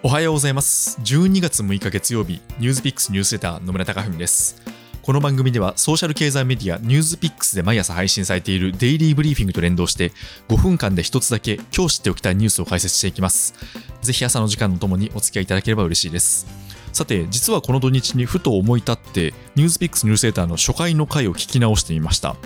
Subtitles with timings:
[0.00, 0.96] おはようございます。
[1.00, 4.62] 12月6日月曜日ニュースピックスニュースレター野村貴文です。
[5.02, 10.12] この番組ではソーシャル経済メディアニュースピックスで毎朝配信されているデイリーブリーフィングと連動して
[10.50, 13.54] 5分間で一つだけ今日知っておきたいニュースを解説していきます。
[14.00, 16.46] ぜひ朝の時間のともにお付き合いいただければ嬉しいです。
[16.92, 22.36] さて実はこの土日にふと思い立ってニュースピックスニュースレターの初回の回を聞き直してみました。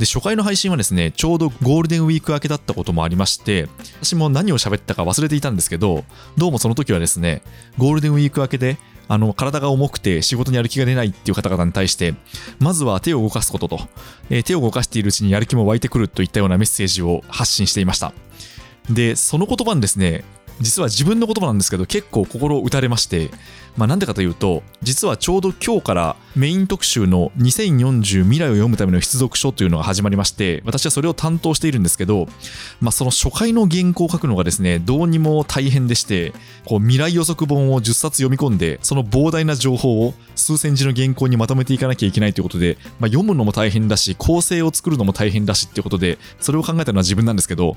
[0.00, 3.68] で初回の配信はですねちょうどゴールデンウィーク明けだったこともありまして
[4.00, 6.04] 私も何を喋ったか忘れていたんですけど
[6.38, 7.42] どうもその時はですね
[7.76, 8.78] ゴールデンウィーク明けで
[9.08, 12.14] あの体が重くて仕事にやる気が出ないっていう方々に対して
[12.60, 13.80] まずは手を動かすことと、
[14.30, 18.14] え、手を動かしているうちにやる気も湧いてくるといったようなメッセージを発信していました。
[18.88, 20.24] でその言葉にですね
[20.60, 23.30] 実は自分の言葉なんですけど結構心を打たれまして
[23.76, 32.26] まあ、なんでかというと実はちょうど今日からメイン特集の2040未来を読むための必読書というのが始まりまして私はそれを担当しているんですけど、
[32.80, 36.32] まあ、その初回の原稿を書くのがですねどうにも大変でして
[36.66, 47.76] こう未来予測本を10冊読み込んでその膨大な情報を数千字の原稿にまとめていかなきゃいけないということで、まあ、読むのも大変だし構成を作るのも大変だしっていうことでそれを考えたのは自分なんですけど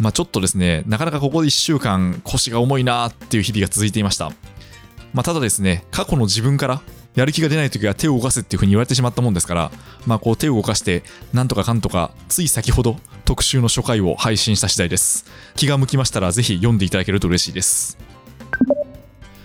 [0.00, 4.30] まあ、ちょっとですね、なかなかここで1週間腰が重いなっていう日々が続いていました。
[5.12, 6.82] まあ、ただですね、過去の自分から
[7.14, 9.72] やる気が出ない時は手を動かすっていう風に言われてしまったもんですから、
[10.06, 15.24] まあ、こう手を動かして、なんとかかんとか、つい先ほど特集の初回を配信した次第です。
[15.56, 18.07] 気が向きましたら、ぜひ読んでいただけると嬉しいです。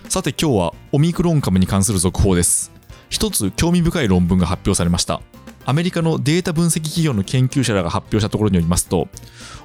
[0.08, 2.70] さて今日はオミクロン株に関する続報です。
[3.10, 5.20] 一つ興味深い論文が発表されました。
[5.66, 9.08] アメリカのデータ分析企業の研究者らが発表したところによりますと、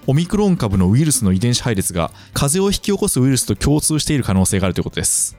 [0.07, 5.37] オミクロン株のウイルスの遺伝子配列が風邪を引き起こすウイルスと共通している可能性があるということです。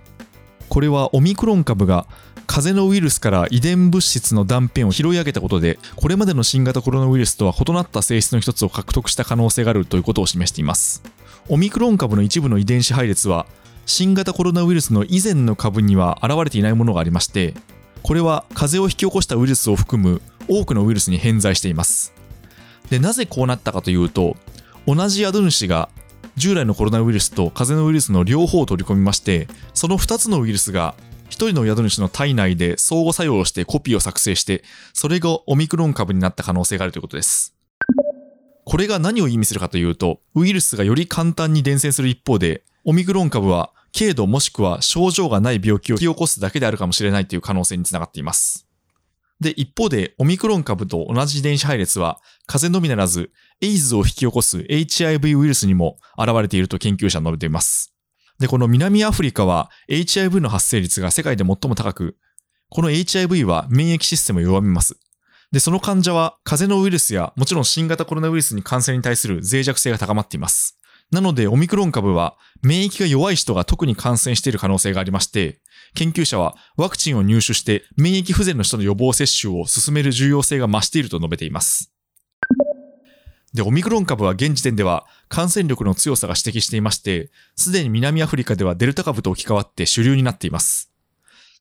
[0.68, 2.06] これはオミクロン株が
[2.46, 11.02] 風邪のウイルスから遺伝物質の断片を拾い上げたことでこれまでの新型コロナウイルスとは異なった性質の一つを獲得した可能性があるということを示しています
[11.48, 13.46] オミクロン株の一部の遺伝子配列は
[13.86, 17.54] 新型コロナウイルスの以前の株には現れていないものがありまして
[18.02, 22.12] これは風邪を引き起こしたウイルスを含む多くのウイルスに偏在しています。
[22.88, 24.36] でなぜこうなったかというと
[24.86, 25.88] 同じ宿主が
[26.36, 30.94] 従来のコロナウイルスと風邪のウイルスの両方を取り込みましてその2つのウイルスが
[31.28, 37.54] 1人の宿主の体内で相互作用してコピーを作成してそれがオミクロン株になった可能性があるということです。
[38.64, 48.70] これが何を意味するかというとウイルスがより簡単に伝染する一方でオミクロン株は軽度もしくは症状がない病気を引き起こすだけであるかもしれないという可能性につながっています
[49.41, 53.30] で、一方で、オミクロン株と同じ遺伝子配列は、風邪のみならず、
[53.62, 57.94] エイズを引き起こす HIV ウイルスにも現れていると研究者は述べています。
[58.38, 62.16] で、この南アフリカは HIV の発生率が世界で最も高く、
[62.69, 64.98] この HIV は免疫システムを弱めます。
[65.52, 70.78] で、その患者は風邪のウイルスやもちろん新型コロナウイルスに感染に対する脆弱性が高まっています。
[71.10, 75.60] なので、オミクロン株は免疫が弱い人が特に感染している可能性がありまして、
[75.94, 81.93] 研究者はワクチンを入手して免疫不全の人の予防接種を進める重要性が増していると述べています。
[83.53, 90.93] で、オミクロン株は現時点では感染力の強さが指摘していまして、すでに南アフリカではデルタ株と置き換わって主流になっています。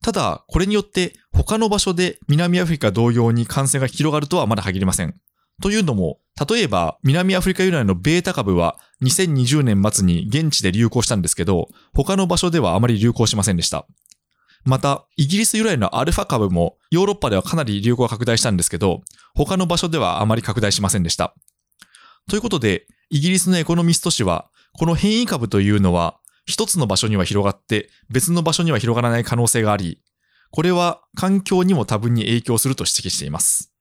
[0.02, 5.20] ただ、これによって他の場所で南アフリカ同様に感染が広がるとはまだ限りません。
[5.62, 13.86] というのも、例えば南アフリカ由来のベータ株は2020年末に現地で流行したんですけど、他の場所ではあまり流行しませんでした。
[14.66, 19.02] また、イギリス由来のアルファ株もヨーロッパではかなり流行が拡大したんですけど、
[19.36, 21.34] 他の場所ではあまり拡大しませんでした。
[22.30, 30.02] ということで、イギリスのエコノミスト誌は、この変異株というのは、一つの場所には広がって別の場所には広がらない可能性があり、
[30.52, 33.72] これは環境にも多分に影響すると指摘しています。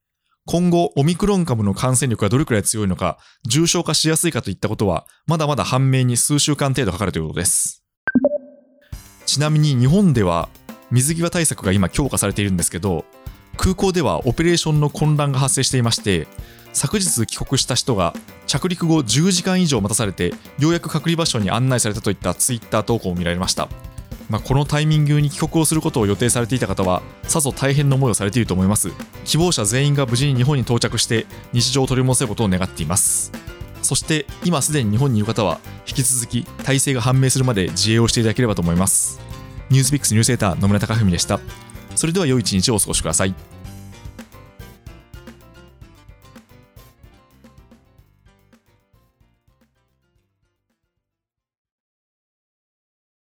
[0.51, 7.83] 今後、オミクロン株の感染力がどれくらい強いのか、重症化しやすいかといったことは、まだまだ判明に数週間程度かかるということです。
[9.27, 10.49] ちなみに日本では
[10.89, 13.05] 水際対策が今強化されているんですけど
[13.57, 16.27] 空港ではオペレーションの混乱が発生していまして
[16.73, 18.15] 昨日帰国した人が
[18.47, 23.69] 着陸後10時間以上待たされてようやく隔離場所に案内されたといったツイッター投稿も見られました、
[24.29, 28.91] まあ、このタイミングに帰国をすることを予定されていた方はさぞ大変な思いをされていると思います
[29.25, 33.31] 希望者全員が無事に日本に到着して日常を取り戻せることを願っています
[33.81, 39.19] そして今すでに日本にいる方は引き続き体制が判明するまで自衛をしていただければと思います
[39.69, 41.39] ニュースピックスニュースレーター野村貴文でした。
[41.95, 43.35] それでは良い一日をお過ごしください。